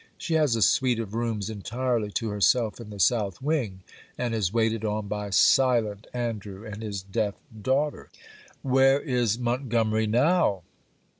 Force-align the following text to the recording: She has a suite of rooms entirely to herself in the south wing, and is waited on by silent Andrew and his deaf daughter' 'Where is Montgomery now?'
She 0.17 0.33
has 0.33 0.55
a 0.55 0.63
suite 0.63 0.97
of 0.97 1.13
rooms 1.13 1.47
entirely 1.47 2.09
to 2.13 2.29
herself 2.29 2.81
in 2.81 2.89
the 2.89 2.99
south 2.99 3.39
wing, 3.39 3.81
and 4.17 4.33
is 4.33 4.51
waited 4.51 4.83
on 4.83 5.07
by 5.07 5.29
silent 5.29 6.07
Andrew 6.11 6.65
and 6.65 6.81
his 6.81 7.03
deaf 7.03 7.35
daughter' 7.61 8.09
'Where 8.63 8.99
is 8.99 9.37
Montgomery 9.37 10.07
now?' 10.07 10.63